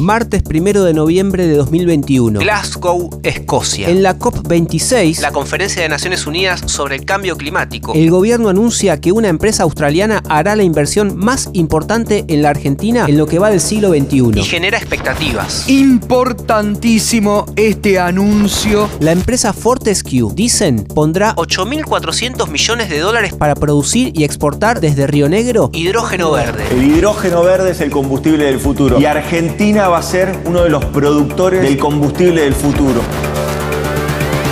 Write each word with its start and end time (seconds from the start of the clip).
Martes 0.00 0.42
1 0.48 0.84
de 0.84 0.94
noviembre 0.94 1.46
de 1.46 1.56
2021. 1.56 2.40
Glasgow, 2.40 3.20
Escocia. 3.22 3.88
En 3.88 4.02
la 4.02 4.18
COP26, 4.18 5.20
la 5.20 5.30
Conferencia 5.30 5.82
de 5.82 5.88
Naciones 5.88 6.26
Unidas 6.26 6.62
sobre 6.66 6.96
el 6.96 7.04
Cambio 7.04 7.36
Climático, 7.36 7.92
el 7.94 8.10
gobierno 8.10 8.48
anuncia 8.48 9.00
que 9.00 9.12
una 9.12 9.28
empresa 9.28 9.62
australiana 9.62 10.22
hará 10.28 10.56
la 10.56 10.62
inversión 10.62 11.16
más 11.16 11.50
importante 11.52 12.24
en 12.28 12.42
la 12.42 12.50
Argentina 12.50 13.06
en 13.08 13.16
lo 13.16 13.26
que 13.26 13.38
va 13.38 13.50
del 13.50 13.60
siglo 13.60 13.90
XXI. 13.90 14.40
y 14.40 14.42
genera 14.42 14.78
expectativas. 14.78 15.68
Importantísimo 15.68 17.46
este 17.56 17.98
anuncio. 17.98 18.88
La 19.00 19.12
empresa 19.12 19.52
Fortescue, 19.52 20.32
dicen, 20.34 20.84
pondrá 20.84 21.34
8.400 21.36 22.48
millones 22.48 22.88
de 22.90 22.98
dólares 22.98 23.34
para 23.34 23.54
producir 23.54 24.12
y 24.14 24.24
exportar 24.24 24.80
desde 24.80 25.06
Río 25.06 25.28
Negro 25.28 25.70
hidrógeno 25.72 26.32
verde. 26.32 26.64
El 26.70 26.84
hidrógeno 26.84 27.42
verde 27.42 27.70
es 27.72 27.80
el 27.80 27.90
combustible 27.90 28.46
del 28.46 28.58
futuro 28.58 28.98
y 29.00 29.04
Argentina 29.04 29.83
va 29.88 29.98
a 29.98 30.02
ser 30.02 30.38
uno 30.44 30.62
de 30.62 30.70
los 30.70 30.84
productores 30.86 31.62
del 31.62 31.78
combustible 31.78 32.42
del 32.42 32.54
futuro. 32.54 33.00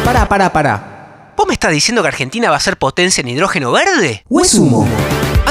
Pará, 0.04 0.28
pará, 0.28 0.52
pará. 0.52 1.32
¿Vos 1.36 1.46
me 1.46 1.54
estás 1.54 1.72
diciendo 1.72 2.02
que 2.02 2.08
Argentina 2.08 2.50
va 2.50 2.56
a 2.56 2.60
ser 2.60 2.76
potencia 2.76 3.20
en 3.20 3.28
hidrógeno 3.28 3.72
verde? 3.72 4.24
¿O 4.28 4.40
es 4.40 4.54
humo? 4.54 4.86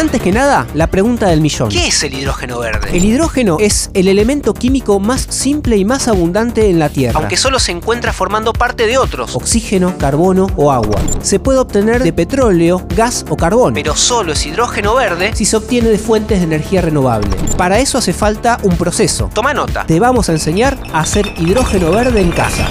Antes 0.01 0.19
que 0.19 0.31
nada, 0.31 0.65
la 0.73 0.87
pregunta 0.87 1.27
del 1.27 1.41
millón. 1.41 1.69
¿Qué 1.69 1.85
es 1.85 2.01
el 2.01 2.15
hidrógeno 2.15 2.57
verde? 2.57 2.89
El 2.91 3.05
hidrógeno 3.05 3.57
es 3.59 3.91
el 3.93 4.07
elemento 4.07 4.55
químico 4.55 4.99
más 4.99 5.27
simple 5.29 5.77
y 5.77 5.85
más 5.85 6.07
abundante 6.07 6.71
en 6.71 6.79
la 6.79 6.89
Tierra. 6.89 7.19
Aunque 7.19 7.37
solo 7.37 7.59
se 7.59 7.71
encuentra 7.71 8.11
formando 8.11 8.51
parte 8.51 8.87
de 8.87 8.97
otros. 8.97 9.35
Oxígeno, 9.35 9.95
carbono 9.99 10.47
o 10.55 10.71
agua. 10.71 10.99
Se 11.21 11.39
puede 11.39 11.59
obtener 11.59 12.01
de 12.01 12.13
petróleo, 12.13 12.83
gas 12.95 13.27
o 13.29 13.37
carbón. 13.37 13.75
Pero 13.75 13.95
solo 13.95 14.33
es 14.33 14.43
hidrógeno 14.43 14.95
verde 14.95 15.35
si 15.35 15.45
se 15.45 15.55
obtiene 15.55 15.89
de 15.89 15.99
fuentes 15.99 16.39
de 16.39 16.45
energía 16.45 16.81
renovable. 16.81 17.29
Para 17.55 17.77
eso 17.77 17.99
hace 17.99 18.11
falta 18.11 18.57
un 18.63 18.77
proceso. 18.77 19.29
Toma 19.31 19.53
nota. 19.53 19.85
Te 19.85 19.99
vamos 19.99 20.29
a 20.29 20.31
enseñar 20.31 20.79
a 20.93 21.01
hacer 21.01 21.31
hidrógeno 21.37 21.91
verde 21.91 22.21
en 22.21 22.31
casa. 22.31 22.67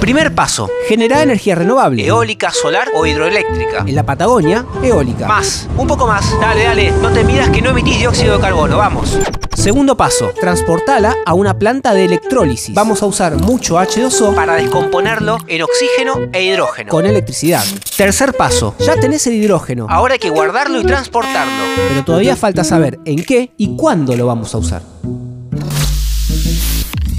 Primer 0.00 0.34
paso. 0.34 0.70
Generar 0.88 1.22
energía 1.22 1.54
renovable. 1.54 2.06
Eólica, 2.06 2.50
solar 2.52 2.88
o 2.94 3.04
hidroeléctrica. 3.04 3.84
En 3.86 3.94
la 3.94 4.04
Patagonia, 4.06 4.64
eólica. 4.82 5.26
Más. 5.26 5.68
Un 5.76 5.86
poco 5.86 6.06
más. 6.06 6.24
Dale, 6.40 6.64
dale. 6.64 6.90
No 7.02 7.10
te 7.10 7.24
midas 7.24 7.50
que 7.50 7.60
no 7.60 7.70
emitís 7.70 7.98
dióxido 7.98 8.36
de 8.36 8.40
carbono. 8.40 8.78
Vamos. 8.78 9.18
Segundo 9.54 9.96
paso, 9.96 10.30
transportala 10.40 11.16
a 11.26 11.34
una 11.34 11.58
planta 11.58 11.92
de 11.92 12.04
electrólisis. 12.04 12.74
Vamos 12.74 13.02
a 13.02 13.06
usar 13.06 13.34
mucho 13.36 13.74
H2O 13.76 14.34
Para 14.34 14.54
descomponerlo 14.54 15.36
en 15.48 15.62
oxígeno 15.62 16.28
e 16.32 16.44
hidrógeno. 16.44 16.90
con 16.90 17.04
electricidad. 17.04 17.64
Tercer 17.96 18.34
paso, 18.34 18.76
ya 18.78 18.94
tenés 18.94 19.26
el 19.26 19.34
hidrógeno, 19.34 19.86
Ahora 19.90 20.12
hay 20.14 20.20
que 20.20 20.30
guardarlo 20.30 20.80
y 20.80 20.84
transportarlo. 20.84 21.64
pero 21.88 22.04
todavía 22.04 22.36
falta 22.36 22.62
saber 22.62 23.00
en 23.04 23.24
qué 23.24 23.50
y 23.56 23.74
cuándo 23.76 24.16
lo 24.16 24.26
vamos 24.26 24.54
a 24.54 24.58
usar. 24.58 24.82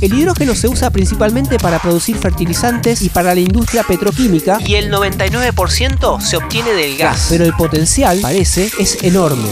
El 0.02 0.14
hidrógeno 0.14 0.55
se 0.55 0.67
usa 0.67 0.89
principalmente 0.92 1.58
para 1.59 1.80
producir 1.80 2.17
fertilizantes 2.17 3.02
y 3.02 3.09
para 3.09 3.33
la 3.36 3.42
industria 3.42 3.83
petroquímica, 3.83 4.59
Y 4.66 4.75
el 4.75 4.91
99% 4.91 6.22
se 6.22 6.38
obtiene 6.38 6.72
del 6.73 6.97
gas. 6.97 7.28
pero 7.30 7.44
el 7.44 7.53
potencial, 7.53 8.19
parece, 8.22 8.72
es 8.80 9.03
enorme. 9.03 9.50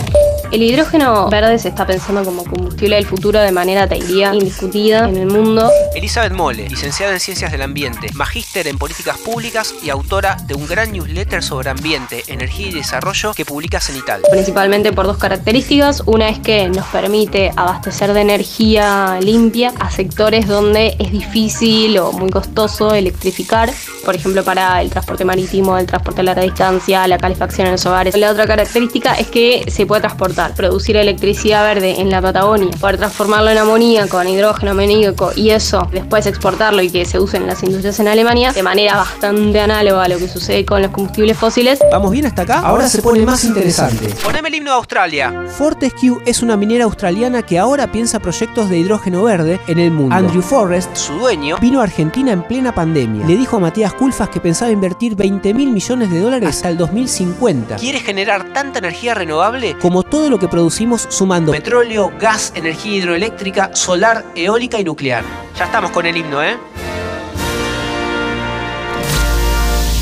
El 0.49 0.63
hidrógeno 0.63 1.29
verde 1.29 1.59
se 1.59 1.67
está 1.67 1.85
pensando 1.85 2.23
como 2.23 2.45
combustible 2.45 2.95
del 2.95 3.05
futuro 3.05 3.39
de 3.39 3.51
manera, 3.51 3.85
te 3.87 3.95
diría, 3.95 4.33
indiscutida 4.33 5.09
en 5.09 5.17
el 5.17 5.27
mundo. 5.27 5.69
Elizabeth 5.93 6.31
Mole, 6.31 6.69
licenciada 6.69 7.13
en 7.13 7.19
Ciencias 7.19 7.51
del 7.51 7.61
Ambiente, 7.61 8.07
magíster 8.13 8.65
en 8.67 8.77
Políticas 8.77 9.17
Públicas 9.17 9.75
y 9.83 9.89
autora 9.89 10.37
de 10.47 10.53
un 10.53 10.65
gran 10.65 10.93
newsletter 10.93 11.43
sobre 11.43 11.69
ambiente, 11.69 12.23
energía 12.27 12.67
y 12.67 12.71
desarrollo 12.71 13.33
que 13.33 13.43
publica 13.43 13.81
Cenital. 13.81 14.21
Principalmente 14.31 14.93
por 14.93 15.05
dos 15.05 15.17
características. 15.17 16.03
Una 16.05 16.29
es 16.29 16.39
que 16.39 16.69
nos 16.69 16.85
permite 16.87 17.51
abastecer 17.55 18.13
de 18.13 18.21
energía 18.21 19.19
limpia 19.21 19.73
a 19.79 19.91
sectores 19.91 20.47
donde 20.47 20.95
es 20.97 21.11
difícil 21.11 21.97
o 21.97 22.13
muy 22.13 22.29
costoso 22.29 22.93
electrificar. 22.93 23.69
Por 24.05 24.15
ejemplo, 24.15 24.43
para 24.45 24.81
el 24.81 24.89
transporte 24.89 25.25
marítimo, 25.25 25.77
el 25.77 25.85
transporte 25.85 26.21
a 26.21 26.23
larga 26.23 26.43
distancia, 26.43 27.05
la 27.07 27.17
calefacción 27.17 27.67
en 27.67 27.73
los 27.73 27.85
hogares. 27.85 28.15
La 28.15 28.31
otra 28.31 28.47
característica 28.47 29.15
es 29.15 29.27
que 29.27 29.65
se 29.69 29.85
puede 29.85 30.01
transportar, 30.01 30.36
producir 30.55 30.95
electricidad 30.97 31.63
verde 31.63 31.99
en 31.99 32.09
la 32.09 32.21
Patagonia, 32.21 32.69
poder 32.79 32.97
transformarlo 32.97 33.49
en 33.49 33.57
amoníaco, 33.57 34.21
en 34.21 34.29
hidrógeno 34.29 34.71
amoníaco 34.71 35.31
y 35.35 35.49
eso 35.49 35.87
después 35.91 36.25
exportarlo 36.27 36.81
y 36.81 36.89
que 36.89 37.05
se 37.05 37.19
use 37.19 37.37
en 37.37 37.47
las 37.47 37.63
industrias 37.63 37.99
en 37.99 38.07
Alemania 38.07 38.53
de 38.53 38.63
manera 38.63 38.95
bastante 38.97 39.59
análoga 39.59 40.03
a 40.03 40.07
lo 40.07 40.17
que 40.17 40.27
sucede 40.27 40.65
con 40.65 40.81
los 40.81 40.91
combustibles 40.91 41.37
fósiles. 41.37 41.79
¿Vamos 41.91 42.11
bien 42.11 42.25
hasta 42.25 42.43
acá? 42.43 42.59
Ahora 42.59 42.87
se 42.87 43.01
pone 43.01 43.21
más 43.21 43.43
interesante. 43.43 44.13
Poneme 44.23 44.49
el 44.49 44.55
himno 44.55 44.71
de 44.71 44.77
Australia. 44.77 45.45
Fortescue 45.57 46.21
es 46.25 46.41
una 46.41 46.55
minera 46.55 46.85
australiana 46.85 47.41
que 47.41 47.57
ahora 47.57 47.91
piensa 47.91 48.19
proyectos 48.19 48.69
de 48.69 48.77
hidrógeno 48.77 49.23
verde 49.23 49.59
en 49.67 49.79
el 49.79 49.91
mundo. 49.91 50.15
Andrew 50.15 50.41
Forrest 50.41 50.95
Su 50.95 51.13
dueño 51.13 51.57
vino 51.59 51.81
a 51.81 51.83
Argentina 51.83 52.31
en 52.31 52.43
plena 52.43 52.73
pandemia. 52.73 53.25
Le 53.25 53.35
dijo 53.35 53.57
a 53.57 53.59
Matías 53.59 53.93
Culfas 53.93 54.29
que 54.29 54.39
pensaba 54.39 54.71
invertir 54.71 55.15
20 55.15 55.53
mil 55.53 55.71
millones 55.71 56.11
de 56.11 56.19
dólares 56.19 56.49
hasta 56.49 56.69
el 56.69 56.77
2050. 56.77 57.77
quiere 57.77 57.99
generar 57.99 58.53
tanta 58.53 58.79
energía 58.79 59.13
renovable 59.13 59.77
Como 59.79 60.03
todo 60.03 60.26
lo 60.29 60.39
que 60.39 60.47
producimos 60.47 61.07
sumando 61.09 61.51
Petróleo, 61.51 62.11
gas, 62.19 62.53
energía 62.55 62.97
hidroeléctrica, 62.97 63.75
solar, 63.75 64.25
eólica 64.35 64.79
y 64.79 64.83
nuclear. 64.83 65.23
Ya 65.57 65.65
estamos 65.65 65.91
con 65.91 66.05
el 66.05 66.17
himno, 66.17 66.43
¿eh? 66.43 66.57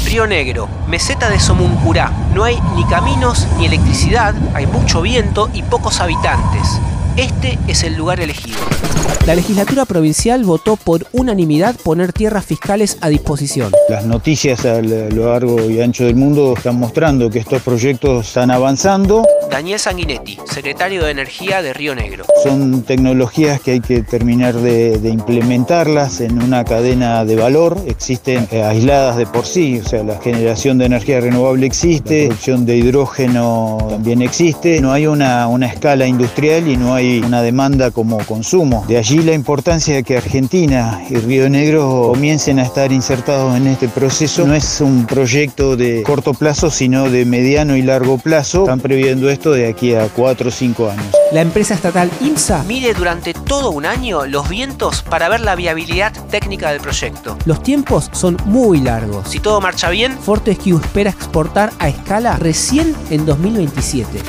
Río 0.06 0.28
Negro, 0.28 0.69
meseta 0.88 1.30
de 1.30 1.40
Somuncurá. 1.40 2.12
No 2.34 2.44
hay 2.44 2.58
ni 2.75 2.85
caminos 2.85 3.47
ni 3.58 3.66
electricidad, 3.66 4.34
hay 4.53 4.66
mucho 4.68 5.02
viento 5.02 5.50
y 5.53 5.64
pocos 5.64 6.00
habitantes. 6.00 6.80
Este 7.18 7.58
es 7.68 7.84
el 7.84 7.96
lugar 7.96 8.19
elegido. 8.19 8.59
La 9.25 9.34
legislatura 9.34 9.85
provincial 9.85 10.44
votó 10.44 10.75
por 10.75 11.08
unanimidad 11.12 11.75
poner 11.78 12.14
tierras 12.14 12.46
fiscales 12.46 12.97
a 13.02 13.09
disposición. 13.09 13.72
Las 13.90 14.06
noticias 14.06 14.64
a 14.66 14.81
lo 14.81 15.31
largo 15.31 15.69
y 15.69 15.81
ancho 15.81 16.03
del 16.03 16.16
mundo 16.16 16.53
están 16.56 16.78
mostrando 16.78 17.30
que 17.30 17.40
estos 17.40 17.62
proyectos 17.64 18.28
están 18.28 18.52
avanzando. 18.52 19.25
Daniel 19.50 19.80
Sanguinetti, 19.80 20.38
secretario 20.46 21.06
de 21.06 21.12
Energía 21.12 21.62
de 21.62 21.74
Río 21.74 21.96
Negro. 21.96 22.26
Son 22.44 22.84
tecnologías 22.84 23.62
que 23.62 23.72
hay 23.72 23.80
que 23.80 24.02
terminar 24.02 24.56
de, 24.56 25.00
implementarlas 25.06 26.22
en 26.22 26.42
una 26.42 26.66
cadena 26.66 27.24
de 27.26 27.36
valor. 27.36 27.78
Existen 27.88 28.48
eh, 28.52 28.64
aisladas 28.64 29.18
de 29.18 29.26
por 29.26 29.46
sí, 29.46 29.80
o 29.80 29.88
sea, 29.88 30.04
la 30.04 30.20
generación 30.20 30.78
de 30.78 30.86
energía 30.86 31.22
renovable 31.22 31.66
existe, 31.66 32.24
la 32.24 32.28
producción 32.30 32.66
de 32.66 32.78
hidrógeno 32.78 33.78
también 33.90 34.22
existe. 34.22 34.82
No 34.82 34.92
hay 34.92 35.08
una, 35.08 35.48
una 35.48 35.68
escala 35.68 36.08
industrial 36.08 36.68
y 36.68 36.78
no 36.78 36.94
hay 36.94 37.20
una 37.20 37.42
demanda 37.42 37.92
como 37.92 38.18
consumo. 38.26 38.86
De 38.88 38.98
allí 38.98 39.20
la 39.20 39.34
importancia 39.34 39.96
de 39.96 40.04
que 40.04 40.18
Argentina 40.18 41.02
y 41.10 41.16
Río 41.16 41.50
Negro 41.50 42.10
comiencen 42.14 42.60
a 42.60 42.64
estar 42.64 42.92
insertados 42.92 43.56
en 43.56 43.68
este 43.68 43.88
proceso. 43.88 44.46
No 44.46 44.56
es 44.56 44.82
un 44.82 45.06
proyecto 45.06 45.78
de 45.78 46.04
corto 46.04 46.34
plazo, 46.34 46.70
sino 46.70 47.10
de 47.10 47.26
mediano 47.26 47.76
y 47.76 47.82
largo 47.82 48.18
plazo. 48.18 48.64
Están 48.64 48.80
previendo 48.80 49.30
esto 49.35 49.51
de 49.51 49.68
aquí 49.68 49.94
a 49.94 50.07
4 50.09 50.50
o 50.50 50.51
5 50.51 50.90
años. 50.90 51.06
La 51.31 51.41
empresa 51.41 51.73
estatal 51.73 52.09
IMSA, 52.22 52.63
Mide 52.63 52.94
durante 52.94 53.34
todo 53.34 53.72
un 53.72 53.85
año 53.85 54.25
los 54.25 54.50
vientos 54.50 55.03
para 55.03 55.29
ver 55.29 55.41
la 55.41 55.56
viabilidad 55.56 56.13
técnica 56.29 56.72
del 56.72 56.81
proyecto. 56.81 57.38
los 57.46 57.62
tiempos 57.62 58.09
son 58.13 58.38
muy 58.46 58.79
largos. 58.79 59.28
Si 59.29 59.40
todo 59.40 59.62
marcha 59.62 59.90
bien, 59.90 60.18
Fortescue 60.18 60.79
espera 60.81 61.09
exportar 61.09 61.72
a 61.79 61.90
escala 61.90 62.38
recién 62.38 62.96
en 63.09 63.25
2027. 63.25 64.19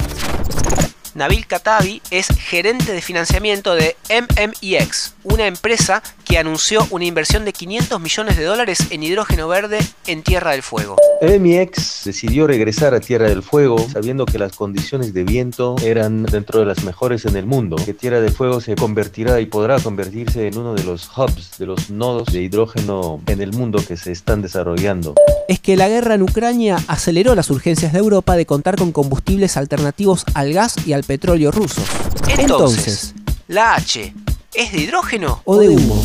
Nabil 1.17 1.47
Katabi 1.47 2.03
es 2.11 2.27
gerente 2.27 2.93
de 2.93 3.01
financiamiento 3.01 3.75
de 3.75 3.97
MMEX, 4.11 5.15
una 5.25 5.47
empresa 5.47 6.03
que 6.27 6.37
anunció 6.37 6.87
una 6.91 7.07
inversión 7.07 7.47
de 7.47 7.55
500 7.55 7.99
millones 8.01 8.37
de 8.37 8.45
dólares 8.45 8.89
en 8.91 9.03
hidrógeno 9.03 9.49
verde 9.49 9.79
en 10.07 10.23
Tierra 10.23 10.51
del 10.51 10.63
Fuego. 10.63 10.97
MX 11.23 12.03
decidió 12.05 12.47
regresar 12.47 12.93
a 12.93 13.01
Tierra 13.01 13.31
del 13.31 13.43
Fuego 13.43 13.79
sabiendo 13.91 14.27
que 14.27 14.39
las 14.39 14.53
condiciones 14.55 15.15
de 15.15 15.25
viento 15.25 15.77
eran 15.83 16.25
dentro 16.25 16.61
de 16.61 16.67
las 16.67 16.85
mejores 16.85 17.25
en 17.25 17.37
el 17.37 17.47
mundo, 17.47 17.77
que 17.77 17.95
Tierra 17.95 18.21
del 18.21 18.33
Fuego 18.33 18.61
se 18.61 18.75
convertirá 18.75 19.41
y 19.41 19.47
podrá 19.47 19.81
convertirse 19.81 20.47
en 20.49 20.59
uno 20.59 20.75
de 20.75 20.85
los 20.85 21.09
hubs, 21.17 21.57
de 21.59 21.65
los 21.65 21.89
nodos 21.89 22.31
de 22.31 22.43
hidrógeno 22.43 23.23
en 23.27 23.41
el 23.41 23.55
mundo 23.55 23.83
que 23.87 23.97
se 23.97 24.13
están 24.13 24.43
desarrollando. 24.43 25.15
Es 25.49 25.61
que 25.61 25.77
la 25.77 25.89
guerra 25.89 26.17
en 26.17 26.23
Ucrania 26.23 26.77
aceleró 26.89 27.35
las 27.35 27.51
urgencias 27.51 27.93
de 27.95 28.01
Europa 28.01 28.37
de 28.37 28.45
contar 28.45 28.77
con 28.77 28.93
combustibles 28.93 29.57
alternativos 29.57 30.27
al 30.35 30.53
gas 30.53 30.75
y 30.87 30.93
al 30.93 31.05
petróleo 31.07 31.51
rusos. 31.51 31.85
Entonces, 32.29 33.15
la 33.49 33.75
H, 33.75 34.13
¿es 34.55 34.73
de 34.73 34.79
hidrógeno? 34.79 35.41
o 35.45 35.59
de 35.59 35.69
humo. 35.69 36.03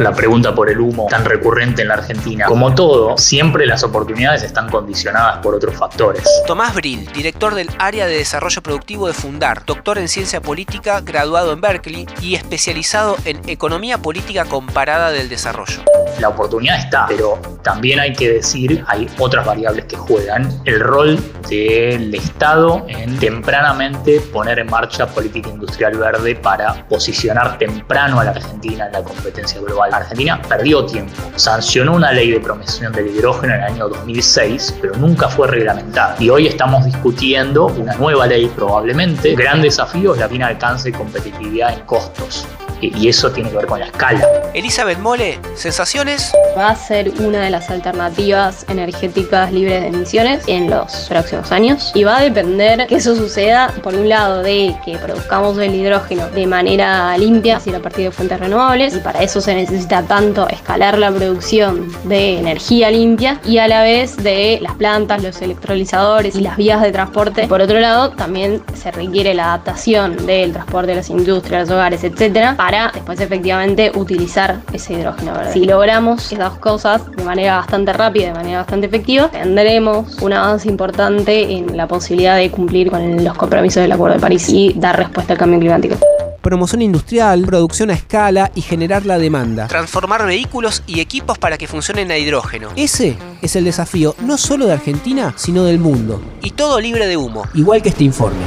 La 0.00 0.12
pregunta 0.12 0.54
por 0.54 0.70
el 0.70 0.80
humo 0.80 1.06
tan 1.10 1.24
recurrente 1.24 1.82
en 1.82 1.88
la 1.88 1.94
Argentina. 1.94 2.46
Como 2.46 2.74
todo, 2.74 3.18
siempre 3.18 3.66
las 3.66 3.82
oportunidades 3.82 4.42
están 4.42 4.68
condicionadas 4.68 5.38
por 5.38 5.54
otros 5.54 5.76
factores. 5.76 6.24
Tomás 6.46 6.74
Brill, 6.74 7.06
director 7.12 7.54
del 7.54 7.68
área 7.78 8.06
de 8.06 8.16
desarrollo 8.16 8.62
productivo 8.62 9.06
de 9.06 9.12
Fundar, 9.12 9.64
doctor 9.66 9.98
en 9.98 10.08
ciencia 10.08 10.40
política, 10.40 11.00
graduado 11.00 11.52
en 11.52 11.60
Berkeley 11.60 12.06
y 12.22 12.34
especializado 12.34 13.16
en 13.24 13.40
economía 13.48 13.98
política 13.98 14.44
comparada 14.46 15.10
del 15.10 15.28
desarrollo. 15.28 15.82
La 16.18 16.28
oportunidad 16.28 16.78
está, 16.78 17.06
pero 17.06 17.40
también 17.62 18.00
hay 18.00 18.12
que 18.12 18.30
decir, 18.30 18.84
hay 18.88 19.08
otras 19.18 19.44
variables 19.46 19.84
que 19.86 19.96
juegan. 19.96 20.50
El 20.64 20.80
rol 20.80 21.18
del 21.48 22.14
Estado 22.14 22.84
en 22.88 23.18
tempranamente 23.18 24.20
poner 24.32 24.58
en 24.58 24.66
marcha 24.66 25.06
política 25.06 25.48
industrial 25.50 25.96
verde 25.96 26.36
para 26.36 26.86
posicionar 26.88 27.58
temprano 27.58 28.20
a 28.20 28.24
la 28.24 28.30
Argentina 28.32 28.86
en 28.86 28.92
la 28.92 29.02
competencia 29.02 29.60
global. 29.60 29.89
Argentina 29.94 30.40
perdió 30.48 30.84
tiempo, 30.84 31.12
sancionó 31.36 31.94
una 31.94 32.12
ley 32.12 32.30
de 32.30 32.40
promoción 32.40 32.92
del 32.92 33.08
hidrógeno 33.08 33.54
en 33.54 33.60
el 33.60 33.66
año 33.66 33.88
2006, 33.88 34.76
pero 34.80 34.96
nunca 34.96 35.28
fue 35.28 35.48
reglamentada. 35.48 36.16
Y 36.18 36.30
hoy 36.30 36.46
estamos 36.46 36.84
discutiendo 36.84 37.66
una 37.66 37.94
nueva 37.94 38.26
ley 38.26 38.50
probablemente. 38.54 39.34
Gran 39.34 39.62
desafío 39.62 40.14
es 40.14 40.20
la 40.20 40.28
bien 40.28 40.42
alcance 40.42 40.90
y 40.90 40.92
competitividad 40.92 41.74
en 41.74 41.80
costos 41.86 42.46
y 42.80 43.08
eso 43.08 43.30
tiene 43.30 43.50
que 43.50 43.56
ver 43.56 43.66
con 43.66 43.80
la 43.80 43.86
escala. 43.86 44.26
Elizabeth 44.54 44.98
Mole, 44.98 45.38
¿sensaciones? 45.54 46.32
Va 46.56 46.70
a 46.70 46.76
ser 46.76 47.12
una 47.20 47.40
de 47.42 47.50
las 47.50 47.70
alternativas 47.70 48.66
energéticas 48.68 49.52
libres 49.52 49.82
de 49.82 49.88
emisiones 49.88 50.42
en 50.46 50.68
los 50.70 51.06
próximos 51.08 51.52
años 51.52 51.92
y 51.94 52.04
va 52.04 52.18
a 52.18 52.22
depender 52.22 52.86
que 52.86 52.96
eso 52.96 53.14
suceda, 53.14 53.72
por 53.82 53.94
un 53.94 54.08
lado, 54.08 54.42
de 54.42 54.74
que 54.84 54.96
produzcamos 54.98 55.58
el 55.58 55.74
hidrógeno 55.74 56.28
de 56.30 56.46
manera 56.46 57.16
limpia, 57.16 57.56
es 57.56 57.64
decir, 57.64 57.76
a 57.76 57.82
partir 57.82 58.04
de 58.04 58.10
fuentes 58.10 58.40
renovables, 58.40 58.96
y 58.96 59.00
para 59.00 59.22
eso 59.22 59.40
se 59.40 59.54
necesita 59.54 60.02
tanto 60.02 60.48
escalar 60.48 60.98
la 60.98 61.10
producción 61.10 61.90
de 62.04 62.38
energía 62.38 62.90
limpia 62.90 63.40
y 63.44 63.58
a 63.58 63.68
la 63.68 63.82
vez 63.82 64.16
de 64.16 64.58
las 64.60 64.74
plantas, 64.74 65.22
los 65.22 65.40
electrolizadores 65.42 66.34
y 66.34 66.40
las 66.40 66.56
vías 66.56 66.80
de 66.82 66.92
transporte. 66.92 67.46
Por 67.46 67.60
otro 67.60 67.78
lado, 67.78 68.10
también 68.10 68.62
se 68.74 68.90
requiere 68.90 69.34
la 69.34 69.54
adaptación 69.54 70.26
del 70.26 70.52
transporte 70.52 70.88
de 70.88 70.96
las 70.96 71.10
industrias, 71.10 71.68
los 71.68 71.76
hogares, 71.76 72.04
etcétera, 72.04 72.54
para 72.70 72.92
después 72.94 73.18
efectivamente 73.18 73.90
utilizar 73.96 74.60
ese 74.72 74.92
hidrógeno 74.92 75.32
verde. 75.32 75.52
Si 75.52 75.64
logramos 75.64 76.30
esas 76.30 76.52
cosas 76.58 77.02
de 77.16 77.24
manera 77.24 77.56
bastante 77.56 77.92
rápida, 77.92 78.28
de 78.28 78.34
manera 78.34 78.58
bastante 78.58 78.86
efectiva, 78.86 79.28
tendremos 79.28 80.22
un 80.22 80.32
avance 80.32 80.68
importante 80.68 81.50
en 81.50 81.76
la 81.76 81.88
posibilidad 81.88 82.36
de 82.36 82.48
cumplir 82.52 82.88
con 82.88 83.24
los 83.24 83.36
compromisos 83.36 83.82
del 83.82 83.90
Acuerdo 83.90 84.14
de 84.14 84.20
París 84.20 84.48
y 84.50 84.72
dar 84.76 84.96
respuesta 84.96 85.32
al 85.32 85.38
cambio 85.38 85.58
climático 85.58 85.96
promoción 86.40 86.80
industrial, 86.80 87.42
producción 87.42 87.90
a 87.90 87.92
escala 87.92 88.50
y 88.54 88.62
generar 88.62 89.04
la 89.04 89.18
demanda. 89.18 89.66
Transformar 89.66 90.24
vehículos 90.24 90.82
y 90.86 91.00
equipos 91.00 91.36
para 91.36 91.58
que 91.58 91.66
funcionen 91.66 92.10
a 92.10 92.16
hidrógeno. 92.16 92.70
Ese 92.76 93.18
es 93.42 93.56
el 93.56 93.64
desafío 93.64 94.16
no 94.22 94.38
solo 94.38 94.64
de 94.64 94.72
Argentina, 94.72 95.34
sino 95.36 95.64
del 95.64 95.78
mundo. 95.78 96.22
Y 96.40 96.52
todo 96.52 96.80
libre 96.80 97.06
de 97.08 97.18
humo. 97.18 97.42
Igual 97.52 97.82
que 97.82 97.90
este 97.90 98.04
informe. 98.04 98.40